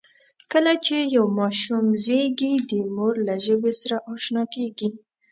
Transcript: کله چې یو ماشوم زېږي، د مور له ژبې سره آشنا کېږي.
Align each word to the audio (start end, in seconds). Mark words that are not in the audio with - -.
کله 0.51 0.73
چې 0.85 0.97
یو 1.15 1.25
ماشوم 1.39 1.85
زېږي، 2.05 2.53
د 2.69 2.71
مور 2.95 3.13
له 3.27 3.35
ژبې 3.45 3.71
سره 3.81 3.97
آشنا 4.13 4.43
کېږي. 4.55 4.89